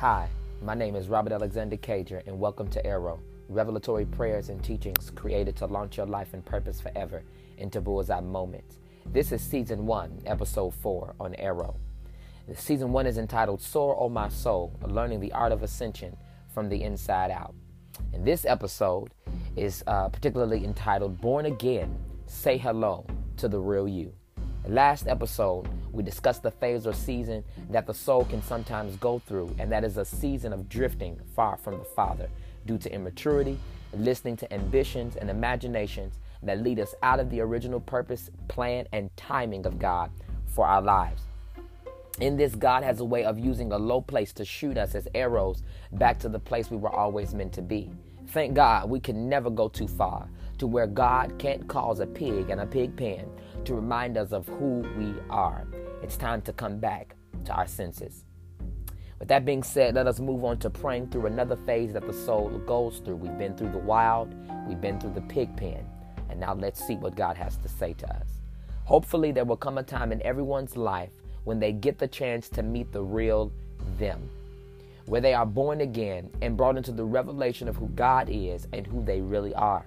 [0.00, 0.30] Hi,
[0.62, 5.56] my name is Robert Alexander Cager, and welcome to Arrow, revelatory prayers and teachings created
[5.56, 7.22] to launch your life and purpose forever
[7.58, 8.78] into bullseye moments.
[9.04, 11.76] This is season one, episode four on Arrow.
[12.54, 16.16] Season one is entitled Soar, O My Soul, Learning the Art of Ascension
[16.48, 17.54] from the Inside Out.
[18.14, 19.12] And this episode
[19.54, 21.94] is uh, particularly entitled Born Again,
[22.24, 23.04] Say Hello
[23.36, 24.14] to the Real You.
[24.68, 29.54] Last episode, we discussed the phase or season that the soul can sometimes go through,
[29.58, 32.28] and that is a season of drifting far from the Father
[32.66, 33.58] due to immaturity,
[33.94, 39.10] listening to ambitions and imaginations that lead us out of the original purpose, plan, and
[39.16, 40.10] timing of God
[40.46, 41.22] for our lives.
[42.20, 45.08] In this, God has a way of using a low place to shoot us as
[45.14, 47.90] arrows back to the place we were always meant to be.
[48.32, 52.50] Thank God we can never go too far to where God can't cause a pig
[52.50, 53.28] and a pig pen
[53.64, 55.66] to remind us of who we are.
[56.00, 57.16] It's time to come back
[57.46, 58.24] to our senses.
[59.18, 62.12] With that being said, let us move on to praying through another phase that the
[62.12, 63.16] soul goes through.
[63.16, 64.32] We've been through the wild,
[64.68, 65.84] we've been through the pig pen,
[66.28, 68.28] and now let's see what God has to say to us.
[68.84, 71.10] Hopefully, there will come a time in everyone's life
[71.42, 73.50] when they get the chance to meet the real
[73.98, 74.30] them,
[75.06, 78.86] where they are born again and brought into the revelation of who God is and
[78.86, 79.84] who they really are.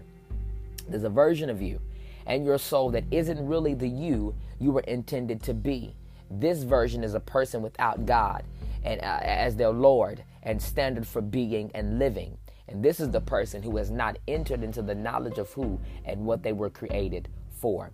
[0.88, 1.80] There's a version of you
[2.26, 5.96] and your soul that isn't really the you you were intended to be.
[6.30, 8.44] This version is a person without God
[8.84, 12.38] and uh, as their Lord and standard for being and living.
[12.68, 16.26] And this is the person who has not entered into the knowledge of who and
[16.26, 17.92] what they were created for.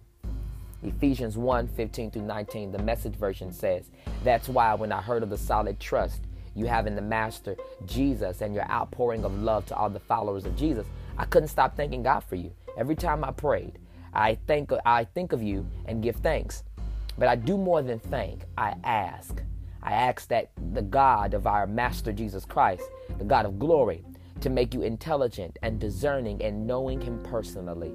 [0.84, 3.90] Ephesians 1 15 through 19, the message version says,
[4.24, 6.22] That's why when I heard of the solid trust
[6.60, 10.46] you have in the Master Jesus and your outpouring of love to all the followers
[10.46, 10.86] of Jesus,
[11.18, 12.52] I couldn't stop thanking God for you.
[12.78, 13.80] Every time I prayed,
[14.14, 16.64] I think I think of you and give thanks.
[17.18, 18.44] But I do more than thank.
[18.58, 19.42] I ask.
[19.82, 22.84] I ask that the God of our Master Jesus Christ,
[23.18, 24.04] the God of glory,
[24.42, 27.94] to make you intelligent and discerning and knowing him personally.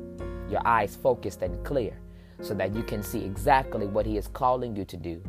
[0.51, 1.97] Your eyes focused and clear
[2.41, 5.23] so that you can see exactly what he is calling you to do.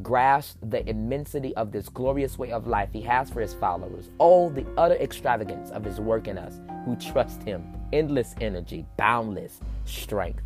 [0.00, 4.10] Grasp the immensity of this glorious way of life he has for his followers.
[4.18, 7.66] Oh, the utter extravagance of his work in us who trust him.
[7.92, 10.42] Endless energy, boundless strength.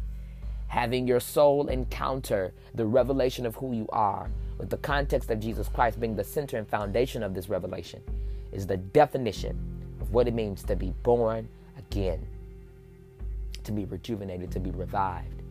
[0.66, 5.68] Having your soul encounter the revelation of who you are, with the context of Jesus
[5.68, 8.02] Christ being the center and foundation of this revelation,
[8.50, 9.56] is the definition
[10.00, 12.26] of what it means to be born again,
[13.62, 15.42] to be rejuvenated, to be revived,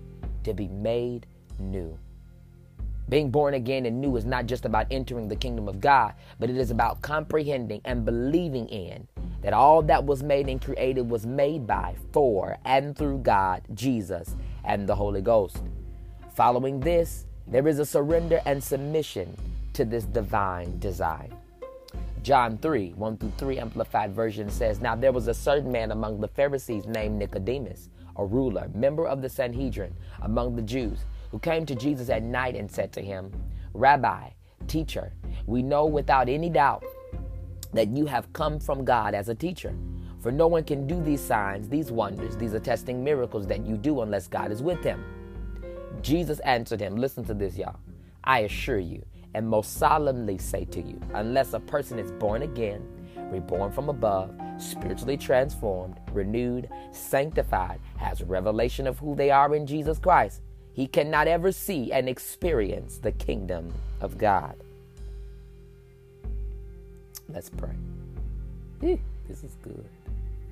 [0.44, 1.26] to be made
[1.60, 1.98] new.
[3.08, 6.50] Being born again and new is not just about entering the kingdom of God, but
[6.50, 9.08] it is about comprehending and believing in
[9.42, 14.36] that all that was made and created was made by, for, and through God, Jesus,
[14.64, 15.62] and the Holy Ghost.
[16.34, 19.38] Following this, there is a surrender and submission
[19.74, 21.32] to this divine design.
[22.24, 26.20] John 3 1 through 3 Amplified Version says, Now there was a certain man among
[26.20, 29.94] the Pharisees named Nicodemus, a ruler, member of the Sanhedrin
[30.24, 33.32] among the Jews, who came to Jesus at night and said to him,
[33.74, 34.30] Rabbi,
[34.68, 35.14] teacher,
[35.46, 36.84] we know without any doubt
[37.74, 39.76] that you have come from God as a teacher.
[40.20, 44.02] For no one can do these signs, these wonders, these attesting miracles that you do
[44.02, 45.04] unless God is with him.
[46.02, 47.80] Jesus answered him, Listen to this, y'all.
[48.24, 49.06] I assure you,
[49.36, 52.88] and most solemnly say to you, unless a person is born again,
[53.32, 60.00] reborn from above, spiritually transformed, renewed, sanctified, has revelation of who they are in Jesus
[60.00, 60.42] Christ,
[60.76, 64.58] he cannot ever see and experience the kingdom of God.
[67.30, 67.78] Let's pray.
[68.82, 69.88] this is good.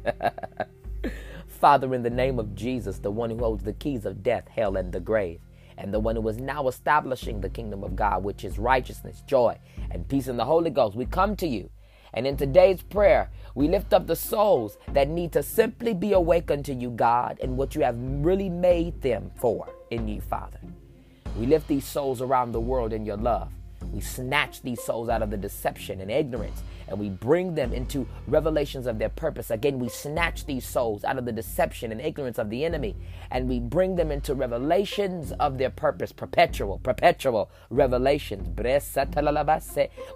[1.48, 4.78] Father, in the name of Jesus, the one who holds the keys of death, hell,
[4.78, 5.42] and the grave,
[5.78, 9.60] and the one who is now establishing the kingdom of God, which is righteousness, joy,
[9.92, 11.70] and peace in the Holy Ghost, we come to you.
[12.14, 16.64] And in today's prayer, we lift up the souls that need to simply be awakened
[16.66, 20.60] to you, God, and what you have really made them for in you, Father.
[21.38, 23.52] We lift these souls around the world in your love.
[23.94, 28.08] We snatch these souls out of the deception and ignorance and we bring them into
[28.28, 29.52] revelations of their purpose.
[29.52, 32.96] Again, we snatch these souls out of the deception and ignorance of the enemy
[33.32, 38.50] and we bring them into revelations of their purpose, perpetual, perpetual revelations.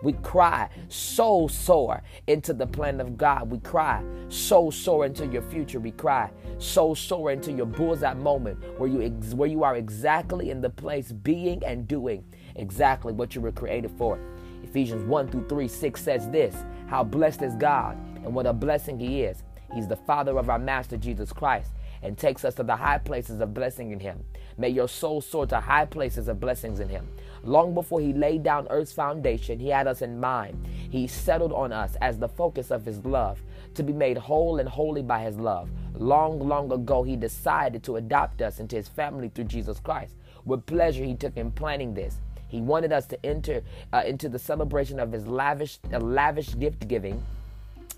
[0.04, 3.52] We cry, soul soar into the plan of God.
[3.52, 5.80] We cry, soul soar into your future.
[5.80, 10.50] We cry, soul soar into your bullseye moment where you, ex- where you are exactly
[10.50, 12.24] in the place being and doing
[12.58, 14.20] exactly what you were created for.
[14.64, 16.56] Ephesians 1 through 3 6 says this
[16.88, 19.44] How blessed is God, and what a blessing He is.
[19.74, 21.72] He's the Father of our Master Jesus Christ
[22.02, 24.24] and takes us to the high places of blessing in Him.
[24.58, 27.08] May your soul soar to high places of blessings in Him.
[27.44, 30.66] Long before He laid down earth's foundation, He had us in mind.
[30.90, 33.42] He settled on us as the focus of His love,
[33.76, 35.70] to be made whole and holy by His love.
[35.96, 40.16] Long, long ago, He decided to adopt us into His family through Jesus Christ.
[40.46, 42.20] With pleasure, He took in planning this.
[42.48, 46.88] He wanted us to enter uh, into the celebration of His lavish, uh, lavish gift
[46.88, 47.24] giving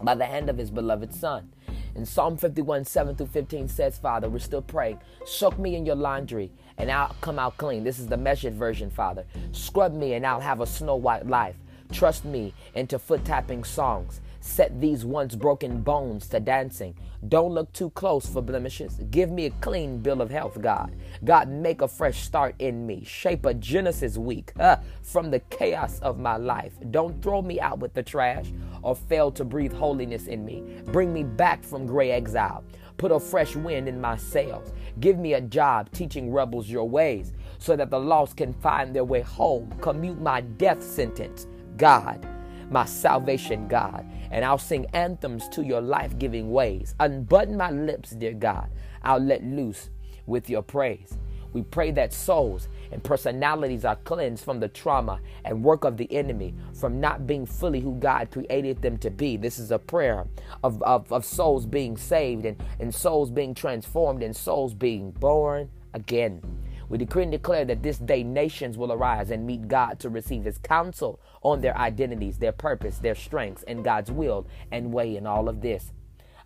[0.02, 1.52] by the hand of His beloved Son.
[1.96, 5.00] In Psalm 51, 7 through 15 says, Father, we're still praying.
[5.26, 7.84] Soak me in your laundry and I'll come out clean.
[7.84, 9.26] This is the Message version, Father.
[9.52, 11.56] Scrub me and I'll have a snow white life.
[11.92, 14.22] Trust me into foot tapping songs.
[14.42, 16.96] Set these once broken bones to dancing.
[17.28, 19.02] Don't look too close for blemishes.
[19.12, 20.96] Give me a clean bill of health, God.
[21.26, 23.04] God, make a fresh start in me.
[23.04, 26.74] Shape a Genesis week uh, from the chaos of my life.
[26.92, 28.46] Don't throw me out with the trash
[28.82, 30.64] or fail to breathe holiness in me.
[30.86, 32.64] Bring me back from gray exile.
[32.98, 34.72] Put a fresh wind in my sails.
[35.00, 39.06] Give me a job teaching rebels your ways so that the lost can find their
[39.06, 39.74] way home.
[39.82, 41.48] Commute my death sentence,
[41.78, 42.26] God,
[42.70, 44.06] my salvation, God.
[44.32, 46.96] And I'll sing anthems to your life giving ways.
[47.00, 48.70] Unbutton my lips, dear God.
[49.04, 49.90] I'll let loose
[50.26, 51.18] with your praise.
[51.52, 56.12] We pray that souls and personalities are cleansed from the trauma and work of the
[56.14, 59.36] enemy, from not being fully who God created them to be.
[59.36, 60.28] This is a prayer
[60.64, 65.70] of, of, of souls being saved and, and souls being transformed and souls being born
[65.94, 66.42] again.
[66.90, 70.44] We decree and declare that this day nations will arise and meet God to receive
[70.44, 75.28] his counsel on their identities, their purpose, their strengths, and God's will and way in
[75.28, 75.94] all of this.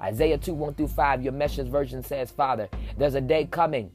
[0.02, 2.68] Isaiah 2 1 through 5, your message version says, Father,
[2.98, 3.92] there's a day coming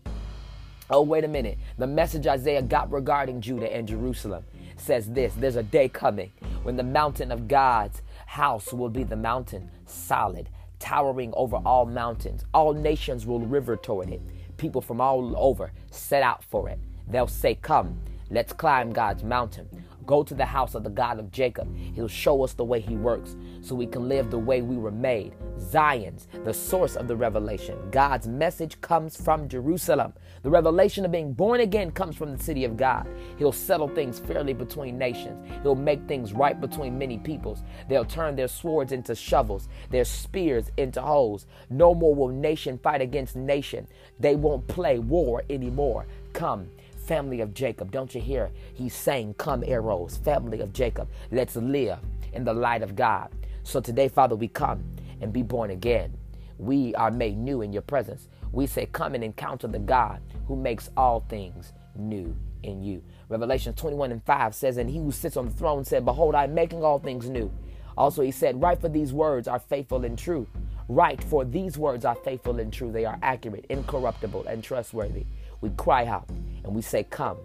[0.90, 1.58] Oh, wait a minute.
[1.76, 4.44] The message Isaiah got regarding Judah and Jerusalem
[4.78, 9.16] says this There's a day coming when the mountain of God's house will be the
[9.16, 10.48] mountain solid,
[10.78, 12.44] towering over all mountains.
[12.54, 14.22] All nations will river toward it.
[14.58, 16.78] People from all over set out for it.
[17.08, 17.98] They'll say, Come,
[18.30, 19.68] let's climb God's mountain.
[20.08, 21.68] Go to the house of the God of Jacob.
[21.94, 24.90] He'll show us the way he works so we can live the way we were
[24.90, 25.34] made.
[25.60, 27.76] Zion's the source of the revelation.
[27.90, 30.14] God's message comes from Jerusalem.
[30.42, 33.06] The revelation of being born again comes from the city of God.
[33.36, 35.46] He'll settle things fairly between nations.
[35.62, 37.62] He'll make things right between many peoples.
[37.90, 41.44] They'll turn their swords into shovels, their spears into hoes.
[41.68, 43.86] No more will nation fight against nation.
[44.18, 46.06] They won't play war anymore.
[46.32, 46.70] Come,
[47.08, 47.90] family of Jacob.
[47.90, 48.50] Don't you hear?
[48.74, 51.08] He's saying, Come, arrows, family of Jacob.
[51.32, 51.98] Let's live
[52.34, 53.30] in the light of God.
[53.64, 54.84] So today, Father, we come
[55.20, 56.16] and be born again.
[56.58, 58.28] We are made new in your presence.
[58.52, 63.02] We say, Come and encounter the God who makes all things new in you.
[63.28, 66.44] Revelation 21 and 5 says, And he who sits on the throne said, Behold, I
[66.44, 67.50] am making all things new.
[67.96, 70.46] Also, he said, Write for these words are faithful and true.
[70.88, 72.92] Write for these words are faithful and true.
[72.92, 75.24] They are accurate, incorruptible, and trustworthy.
[75.60, 76.28] We cry out
[76.68, 77.38] and we say, Come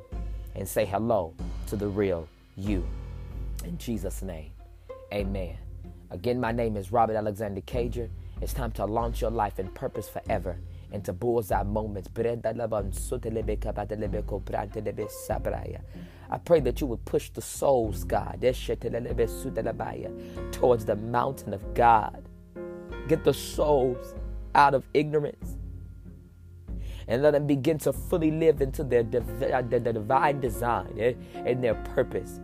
[0.54, 1.34] and say hello
[1.68, 2.28] to the real
[2.58, 2.86] you.
[3.64, 4.52] In Jesus' name,
[5.14, 5.58] amen.
[6.12, 8.10] Again, my name is Robert Alexander Cager.
[8.42, 10.60] It's time to launch your life in purpose forever
[10.92, 12.10] into bullseye moments.
[16.30, 18.42] I pray that you would push the souls, God,
[20.52, 22.28] towards the mountain of God.
[23.08, 24.14] Get the souls
[24.54, 25.56] out of ignorance
[27.08, 31.14] and let them begin to fully live into their, div- uh, their divine design eh,
[31.36, 32.40] and their purpose.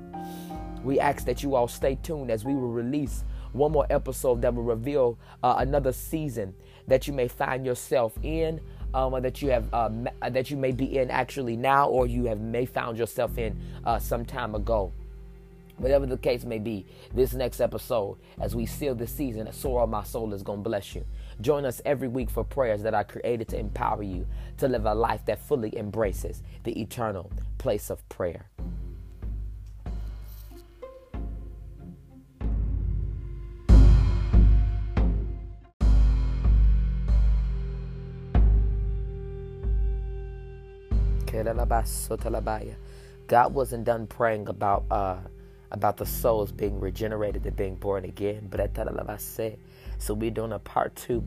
[0.84, 4.54] We ask that you all stay tuned as we will release one more episode that
[4.54, 6.54] will reveal uh, another season
[6.88, 8.60] that you may find yourself in,
[8.94, 9.90] um, that you have uh,
[10.30, 14.00] that you may be in actually now, or you have may found yourself in uh,
[14.00, 14.92] some time ago.
[15.78, 19.88] Whatever the case may be, this next episode, as we seal this season, a Soar
[19.88, 21.06] My Soul is to bless you.
[21.42, 24.28] Join us every week for prayers that are created to empower you
[24.58, 28.50] to live a life that fully embraces the eternal place of prayer.
[43.28, 45.18] God wasn't done praying about uh,
[45.72, 48.50] about the souls being regenerated and being born again.
[50.00, 51.22] So we're doing a part two,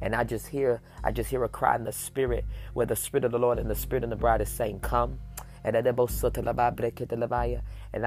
[0.00, 3.24] and I just hear I just hear a cry in the spirit where the spirit
[3.24, 5.18] of the Lord and the spirit of the bride is saying, Come.
[5.62, 5.82] And I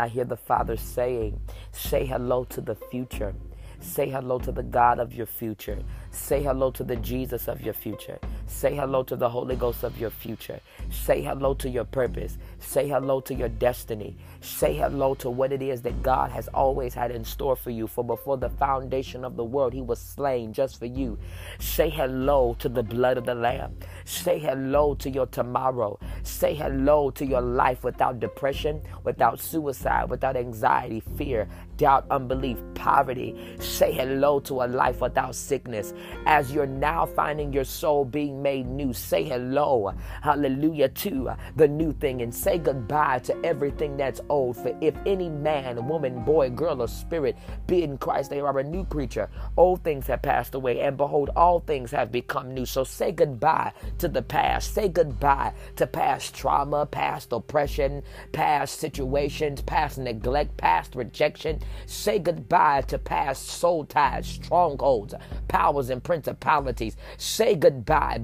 [0.07, 1.39] hear the Father saying,
[1.71, 3.35] Say hello to the future.
[3.79, 5.77] Say hello to the God of your future.
[6.11, 8.19] Say hello to the Jesus of your future.
[8.53, 10.61] Say hello to the Holy Ghost of your future.
[10.89, 12.37] Say hello to your purpose.
[12.59, 14.15] Say hello to your destiny.
[14.41, 17.87] Say hello to what it is that God has always had in store for you.
[17.87, 21.17] For before the foundation of the world, He was slain just for you.
[21.59, 23.75] Say hello to the blood of the Lamb.
[24.05, 25.99] Say hello to your tomorrow.
[26.21, 33.35] Say hello to your life without depression, without suicide, without anxiety, fear, doubt, unbelief, poverty.
[33.59, 35.93] Say hello to a life without sickness.
[36.27, 41.93] As you're now finding your soul being made new, say hello, hallelujah, to the new
[41.93, 44.57] thing and say goodbye to everything that's old.
[44.57, 48.63] For if any man, woman, boy, girl, or spirit be in Christ, they are a
[48.63, 49.29] new creature.
[49.57, 52.65] Old things have passed away, and behold, all things have become new.
[52.65, 54.73] So say goodbye to the past.
[54.73, 61.59] Say goodbye to past trauma, past oppression, past situations, past neglect, past rejection.
[61.85, 65.13] Say goodbye to past soul ties, strongholds,
[65.47, 66.97] powers, and principalities.
[67.17, 68.17] Say goodbye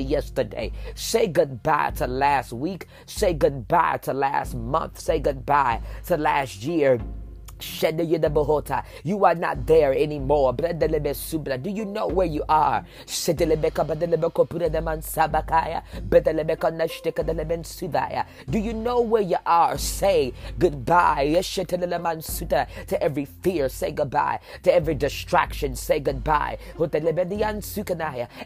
[0.00, 0.72] yesterday.
[0.94, 2.86] Say goodbye to last week.
[3.06, 4.98] Say goodbye to last month.
[5.00, 7.00] Say goodbye to last year.
[9.04, 10.52] You are not there anymore.
[10.52, 12.84] Do you know where you are?
[18.50, 19.78] Do you know where you are?
[19.78, 21.42] Say goodbye
[22.86, 23.68] to every fear.
[23.68, 25.76] Say goodbye to every distraction.
[25.76, 26.58] Say goodbye.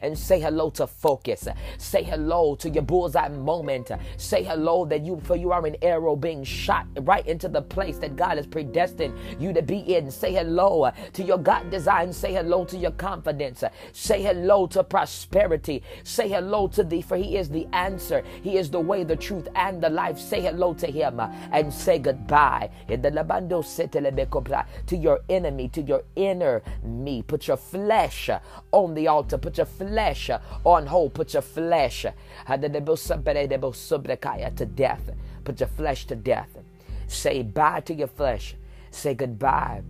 [0.02, 1.49] And say hello to focus.
[1.78, 3.90] Say hello to your bullseye moment.
[4.16, 7.99] Say hello that you, for you are an arrow being shot right into the place
[7.99, 9.05] that God has predestined
[9.38, 10.10] you to be in.
[10.10, 12.12] Say hello uh, to your God design.
[12.12, 13.62] Say hello to your confidence.
[13.62, 15.82] Uh, say hello to prosperity.
[16.04, 18.22] Say hello to thee, for He is the answer.
[18.42, 20.18] He is the way, the truth, and the life.
[20.18, 22.70] Say hello to Him uh, and say goodbye.
[24.86, 27.22] To your enemy, to your inner me.
[27.22, 28.30] Put your flesh
[28.72, 29.38] on the altar.
[29.38, 30.30] Put your flesh
[30.64, 31.14] on hold.
[31.14, 32.06] Put your flesh
[34.56, 35.10] to death.
[35.44, 36.58] Put your flesh to death.
[37.06, 38.56] Say bye to your flesh.
[38.97, 39.83] Say goodbye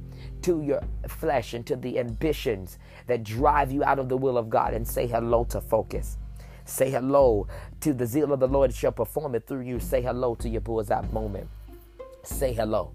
[0.43, 4.51] to your flesh and to the ambitions that drive you out of the will of
[4.51, 6.19] God and say hello to focus.
[6.65, 7.47] Say hello
[7.83, 9.79] to the zeal of the Lord that shall perform it through you.
[9.79, 11.49] Say hello to your bullseye moment.
[12.25, 12.93] Say hello.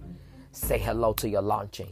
[0.51, 1.88] Say hello to your launching.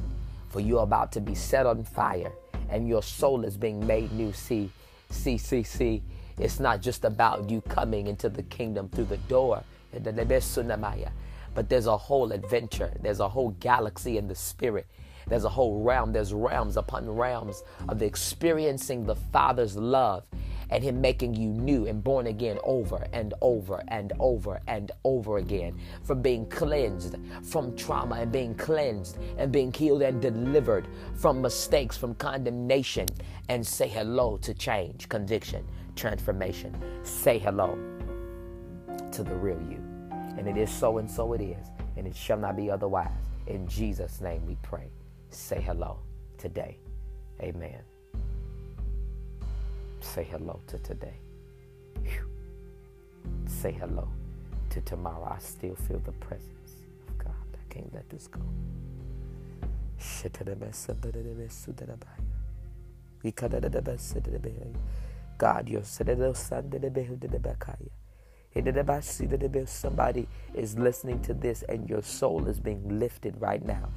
[0.50, 2.34] For you're about to be set on fire
[2.70, 4.34] and your soul is being made new.
[4.34, 4.70] See,
[5.10, 6.04] see, see, see.
[6.38, 9.64] It's not just about you coming into the kingdom through the door
[11.56, 14.88] but there's a whole adventure, there's a whole galaxy in the spirit.
[15.28, 20.26] There's a whole realm, there's realms upon realms of experiencing the Father's love
[20.72, 25.38] and Him making you new and born again over and over and over and over
[25.38, 25.78] again.
[26.04, 31.98] From being cleansed from trauma and being cleansed and being healed and delivered from mistakes,
[31.98, 33.08] from condemnation,
[33.50, 35.66] and say hello to change, conviction,
[35.96, 36.76] transformation.
[37.04, 37.78] Say hello
[39.12, 39.89] to the real you.
[40.40, 41.68] And it is so, and so it is.
[41.98, 43.12] And it shall not be otherwise.
[43.48, 44.90] In Jesus' name we pray.
[45.32, 46.00] Say hello
[46.38, 46.78] today.
[47.42, 47.82] Amen.
[50.00, 51.20] Say hello to today.
[52.04, 52.30] Whew.
[53.48, 54.08] Say hello
[54.70, 55.30] to tomorrow.
[55.30, 57.34] I still feel the presence of God.
[57.54, 58.40] I can't let this go.
[65.38, 65.84] God, you're
[69.66, 73.90] Somebody is listening to this and your soul is being lifted right now.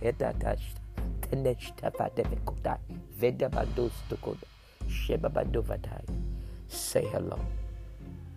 [6.69, 7.39] Say hello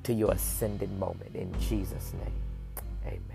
[0.03, 2.41] to your ascended moment in Jesus' name.
[3.05, 3.34] Amen.